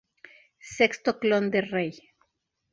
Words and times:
Sexto 0.75 1.11
clon 1.21 1.45
de 1.53 1.61
Rei. 1.73 1.91